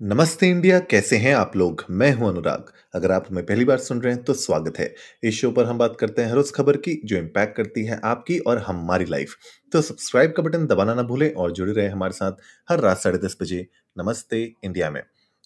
[0.00, 1.84] नमस्ते इंडिया, कैसे हैं आप लोग?
[1.90, 5.34] मैं हूँ अनुराग। अगर आप हमें पहली बार सुन रहे हैं तो स्वागत है। इस
[5.34, 8.38] शो पर हम बात करते हैं हर उस खबर की जो इम्पैक्ट करती है आपकी
[8.38, 9.36] और हमारी लाइफ
[9.72, 12.32] तो सब्सक्राइब का बटन दबाना ना भूलें और जुड़े रहे हमारे साथ
[12.68, 15.02] हर रात साढ़े दस बजे। नमस्ते इंडिया में।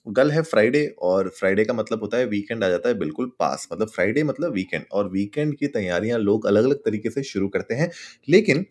[0.07, 3.69] कल है फ्राइडे और फ्राइडे का मतलब होता है वीकेंड आ जाता है बिल्कुल पास।
[3.73, 7.75] मतलब फ्राइडे मतलब वीकेंड और वीकेंड की तैयारियाँ लोग अलग अलग तरीके से शुरू करते
[7.75, 7.91] हैं।
[8.29, 8.67] लेकिन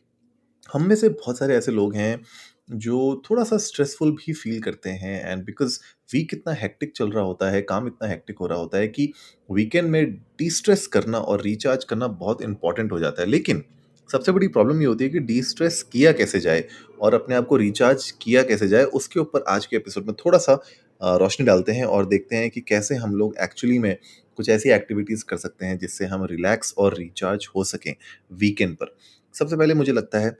[0.69, 2.21] हम में से बहुत सारे ऐसे लोग हैं
[2.69, 5.79] जो थोड़ा-सा स्ट्रेसफुल भी फ़ील करते हैं एंड बिकॉज़
[6.13, 9.11] वीक इतना हेक्टिक चल रहा होता है, काम इतना हेक्टिक हो रहा होता है कि
[9.49, 13.63] वीकेंड में डिस्ट्रेस करना और रिचार्ज करना बहुत इंपॉर्टेंट हो जाता है। लेकिन
[14.09, 16.63] सबसे बड़ी प्रॉब्लम ये होती है कि डिस्ट्रेस किया कैसे जाए
[17.01, 20.59] और अपने आप को रिचार्ज किया कैसे जाए, उसके ऊपर आज के एपिसोड में थोड़ा-सा
[21.01, 23.95] रोशनी डालते हैं और देखते हैं कि कैसे हम लोग एक्चुअली में
[24.37, 27.93] कुछ ऐसी एक्टिविटीज़ कर सकते हैं जिससे हम रिलैक्स और रिचार्ज हो सकें
[28.33, 28.95] वीकेंड पर।
[29.35, 30.37] सबसे पहले मुझे लगता है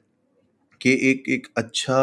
[0.82, 2.02] कि एक एक अच्छा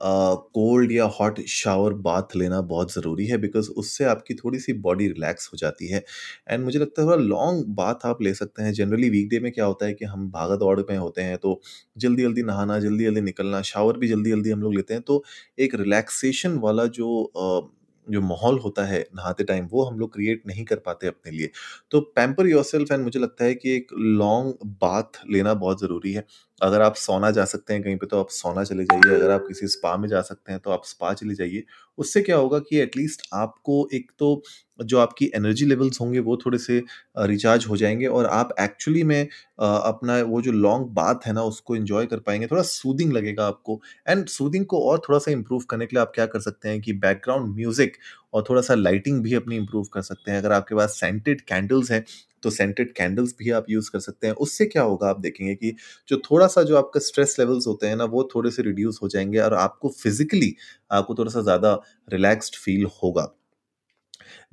[0.00, 5.48] कोल्ड या हॉट शावर बाथ लेना बहुत ज़रूरी है बिकॉज़ उससे आपकी थोड़ी-सी बॉडी रिलैक्स
[5.52, 6.02] हो जाती है
[6.48, 9.64] एंड मुझे लगता है थोड़ा लॉन्ग बाथ आप ले सकते हैं। जनरली वीकडे में क्या
[9.64, 11.60] होता है कि हम भागद-दौड़ में होते हैं तो
[11.98, 15.22] जल्दी-जल्दी नहाना, जल्दी-जल्दी निकलना, शावर भी जल्दी-जल्दी हम लोग लेते हैं तो
[15.58, 17.70] एक रिलैक्सेशन वाला जो
[18.06, 21.50] जो माहौल होता है नहाते टाइम वो हम लोग क्रिएट नहीं कर पाते अपने लिए।
[21.90, 26.12] तो पैम्पर योर सेल्फ एंड मुझे लगता है कि एक लॉन्ग बाथ लेना बहुत ज़रूरी
[26.12, 26.24] है।
[26.60, 29.44] अगर आप सोना जा सकते हैं कहीं पे तो आप सोना चले जाइए, अगर आप
[29.48, 31.64] किसी स्पा में जा सकते हैं तो आप स्पा चले जाइए।
[31.98, 34.42] उससे क्या होगा कि एटलीस्ट आपको एक तो
[34.80, 36.82] जो आपकी एनर्जी लेवल्स होंगे वो थोड़े से
[37.20, 39.22] रिचार्ज हो जाएँगे और आप एक्चुअली में
[39.58, 43.80] अपना वो जो लॉन्ग बाथ है ना उसको इन्जॉय कर पाएँगे। थोड़ा सूदिंग लगेगा आपको।
[44.08, 46.92] एंड सूदिंग को और थोड़ा-सा इम्प्रूव करने के लिए आप क्या कर सकते हैं कि
[46.94, 47.96] बैकग्राउंड म्यूज़िक
[48.34, 52.04] और थोड़ा-सा लाइटिंग भी अपनी इम्प्रूव कर सकते हैं। अगर आपके पास सेंटेड कैंडल्स हैं,
[52.42, 55.74] तो सेंटेड कैंडल्स भी आप यूज़ कर सकते हैं। उससे क्या होगा आप देखेंगे कि
[56.08, 59.38] जो थोड़ा-सा जो आपका स्ट्रेस लेवल्स होते हैं ना, वो थोड़े से रिड्यूस हो जाएँगे
[59.40, 60.54] और आपको फिज़िकली
[60.92, 61.78] आपको थोड़ा-सा ज़्यादा
[62.12, 63.32] रिलैक्सड फ़ील होगा।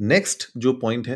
[0.04, 1.16] नेक्स्ट जो पॉइंट है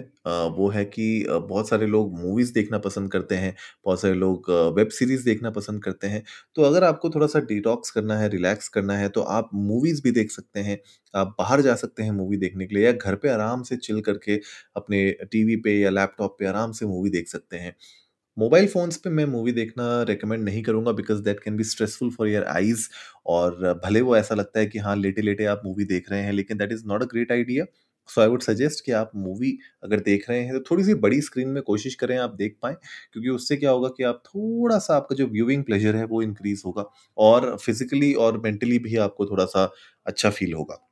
[0.52, 3.56] वो है कि बहुत सारे लोग मूवीज़ देखना पसंद करते हैं,
[3.86, 6.24] बहुत सारे लोग वेब सीरीज़ देखना पसंद करते हैं।
[6.56, 10.32] तो अगर आपको थोड़ा-सा डिटॉक्स करना है, रिलैक्स करना है, तो आप मूवीज़ भी देख
[10.32, 10.80] सकते हैं।
[11.14, 14.02] आप बाहर जा सकते हैं मूवी देखने के लिए या घर पे आराम से चिल
[14.02, 14.40] करके
[14.76, 17.76] अपने टीवी पे या लैपटॉप पे आराम से मूवी देख सकते हैं।
[18.38, 22.28] मोबाइल फ़ोन्स पे मैं मूवी देखना रिकमेंड नहीं करूँगा because that can be stressful for
[22.28, 22.88] your eyes
[23.28, 23.56] और
[23.86, 26.72] भले वो ऐसा लगता है कि हाँ, लेटे-लेटे आप मूवी देख रहे हैं, लेकिन that
[26.72, 27.66] is not a great idea.
[28.12, 31.50] So I would suggest कि आप मूवी अगर देख रहे हैं, तो थोड़ी-सी बड़ी स्क्रीन
[31.50, 32.76] में कोशिश करें आप देख पाएँ,
[33.14, 36.86] क्योंकि उससे क्या होगा कि आप थोड़ा-सा आपका जो व्यूइंग प्लेज़र है, वो इंक्रीज़ होगा
[37.18, 39.70] और फिज़िकली और मेंटली भी आपको थोड़ा-सा
[40.06, 40.91] अच्छा फ़ील होगा।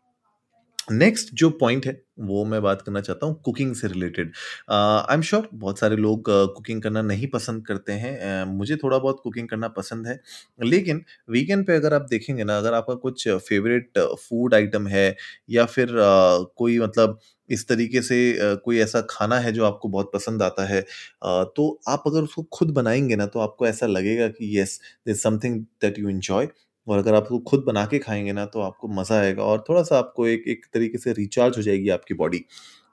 [0.91, 4.31] नेक्स्ट जो पॉइंट है, वो मैं बात करना चाहता हूँ कुकिंग से रिलेटेड।
[4.71, 6.23] आई एम श्योर बहुत सारे लोग
[6.55, 10.19] कुकिंग करना नहीं पसंद करते हैं। अ, मुझे थोड़ा बहुत कुकिंग करना पसंद है।
[10.63, 15.15] लेकिन वीकेंड पे अगर आप देखेंगे ना, अगर आपका कुछ फ़ेवरेट फ़ूड आइटम है
[15.49, 17.19] या फिर अ, कोई मतलब
[17.49, 21.43] इस तरीके से अ, कोई ऐसा खाना है जो आपको बहुत पसंद आता है अ,
[21.47, 25.59] तो आप अगर उसको खुद बनाएँगे ना, तो आपको ऐसा लगेगा कि yes, is something
[25.81, 26.47] that you enjoy
[26.89, 29.97] और अगर आप उसको खुद बना के खाएँगे ना, तो आपको मज़ा आएगा और थोड़ा-सा
[29.97, 32.43] आपको एक एक तरीके से रिचार्ज हो जाएगी आपकी बॉडी।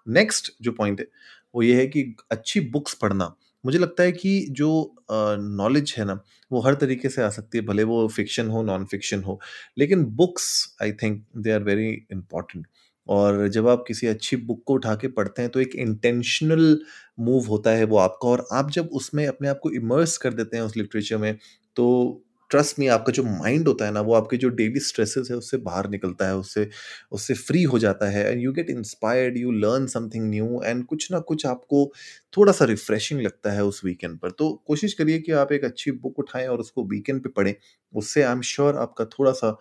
[0.07, 1.07] नेक्स्ट जो पॉइंट है,
[1.55, 2.03] वो ये है कि
[2.33, 3.35] अच्छी बुक्स पढ़ना।
[3.65, 4.69] मुझे लगता है कि जो
[5.11, 6.21] नॉलेज है ना,
[6.51, 9.39] वो हर तरीके से आ सकती है, भले वो फ़िक्शन हो, नॉन फ़िक्शन हो।
[9.79, 10.49] लेकिन books
[10.83, 12.67] I think they are very important
[13.07, 16.79] और जब आप किसी अच्छी बुक को उठा के पढ़ते हैं, तो एक इंटेंशनल
[17.21, 20.57] मूव होता है वो आपका और आप जब उसमें अपने आप को इमर्स कर देते
[20.57, 21.37] हैं उस लिटरेचर में,
[21.77, 25.37] तो ट्रस्ट में आपका जो माइंड होता है ना, वो आपके जो डेली स्ट्रेसेस है,
[25.37, 26.69] उससे बाहर निकलता है, उससे
[27.13, 31.11] उससे फ्री हो जाता है and you get inspired you learn something new and कुछ
[31.13, 31.91] ना कुछ आपको
[32.37, 36.19] थोड़ा-सा रिफ्रेशिंग लगता है उस वीकेंड पर। तो कोशिश करिए कि आप एक अच्छी बुक
[36.19, 37.55] उठाएँ और उसको वीकेंड पे पढ़ें।
[37.95, 39.57] उससे आई एम श्योर आपका थोड़ा-सा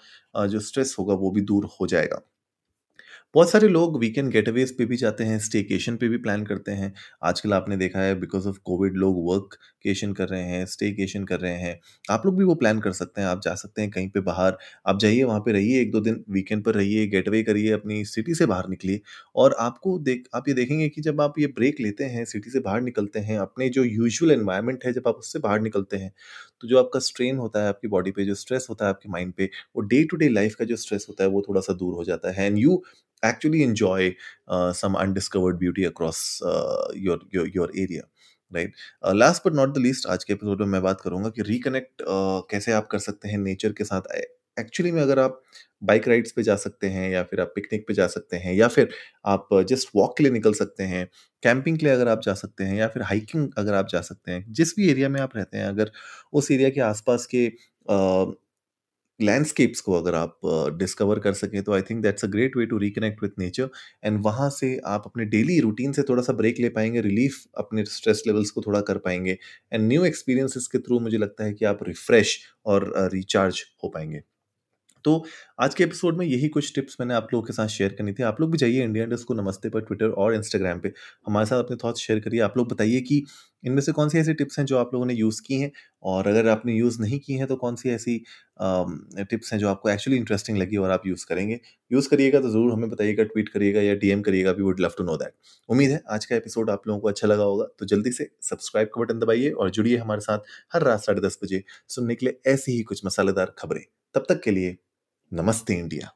[0.48, 2.22] जो स्ट्रेस होगा वो भी दूर हो जाएगा।
[3.36, 6.92] बहुत सारे लोग वीकेंड गेटअवेज़ पे भी जाते हैं, स्टेकेशन पे भी प्लान करते हैं।
[7.24, 11.40] आजकल आपने देखा है बिकॉज़ ऑफ़ कोविड लोग वर्क केशन कर रहे हैं, स्टेकेशन कर
[11.40, 14.10] रहे हैं। आप लोग भी वो प्लान कर सकते हैं, आप जा सकते हैं कहीं
[14.10, 14.58] पे बाहर,
[14.88, 18.46] आप जाइए वहाँ पे रहिए 1-2 दिन वीकेंड पर रहिए, गेटअवे करिए, अपनी सिटी से
[18.46, 19.02] बाहर निकलिए
[19.36, 22.60] और आपको देख आप ये देखेंगे कि जब आप ये ब्रेक लेते हैं, सिटी से
[22.62, 26.12] बाहर निकलते हैं, अपने जो यूजुअल एनवायरनमेंट है, जब आप उससे बाहर निकलते हैं,
[26.62, 29.34] तो जो आपका स्ट्रेन होता है आपकी बॉडी पे, जो स्ट्रेस होता है आपके माइंड
[29.34, 32.04] पे, वो डे टू डे लाइफ़ का जो स्ट्रेस होता है, वो थोड़ा-सा दूर हो
[32.04, 32.82] जाता है and you
[33.26, 34.12] actually enjoy
[34.52, 38.04] uh, some undiscovered beauty across uh, your your your area
[38.54, 38.74] right
[39.08, 42.02] last but not the least आज के एपिसोड में मैं बात करूँगा कि रिकनेक्ट
[42.52, 44.02] कैसे आप कर सकते हैं नेचर के साथ।
[44.60, 45.42] एक्चुअली में अगर आप
[45.84, 48.68] बाइक राइड्स पे जा सकते हैं या फिर आप पिकनिक पे जा सकते हैं या
[48.68, 48.90] फिर
[49.26, 51.10] आप जस्ट वॉक के लिए निकल सकते हैं
[51.44, 54.32] कैंपिंग के लिए अगर आप जा सकते हैं या फिर हाइकिंग अगर आप जा सकते
[54.32, 55.92] हैं जिस भी एरिया में आप रहते हैं अगर
[56.34, 57.54] उस एरिया के आसपास के
[59.20, 60.40] लैंडस्केप्स को अगर आप
[60.80, 63.70] डिस्कवर कर सकें तो I think that's a great way to reconnect with nature
[64.04, 67.86] and वहाँ से आप अपने डेली रूटीन से थोड़ा सा ब्रेक ले पाएँगे रिलीफ अपने
[67.86, 69.38] स्ट्रेस लेवल्स को थोड़ा कर पाएँगे.
[69.74, 74.22] एंड न्यू एक्सपीरियंसिस के थ्रू मुझे लगता है कि आप रिफ्रेश और रिचार्ज हो पाएँगे।
[75.06, 75.24] तो
[75.62, 78.24] आज के एपिसोड में यही कुछ टिप्स मैंने आप लोगों के साथ शेयर करनी थी।
[78.24, 80.92] आप लोग भी जाइए इंडिया इंडस्ट को नमस्ते पर ट्विटर और इंस्टाग्राम पे।
[81.28, 83.22] हमारे साथ अपने थॉट्स शेयर करिए। आप लोग बताइए कि
[83.64, 85.72] इनमें से कौन सी ऐसी टिप्स हैं जो आप लोगों ने यूज़ की हैं?
[86.04, 88.18] और अगर आपने यूज़ नहीं की हैं तो कौन सी ऐसी
[88.62, 91.60] टिप्स हैं जो आपको एक्चुअली इंटरेस्टिंग लगी और आप यूज़ करेंगे?
[91.92, 95.04] यूज़ करिएगा तो ज़रूर हमें बताइएगा ट्वीट करिएगा या डीएम करिएगा we would love to
[95.04, 95.34] know that
[95.70, 98.90] उम्मीद है आज का एपिसोड आप लोगों को अच्छा लगा होगा। तो जल्दी से सब्सक्राइब
[98.96, 102.40] का बटन दबाइए और जुड़िए हमारे साथ हर रात साढ़े दस बजे सुनने के लिए
[102.54, 103.84] ऐसी ही कुछ मसालेदार खबरें।
[104.16, 104.76] तब तक के लिए
[105.34, 106.08] नमस्ते इंडिया।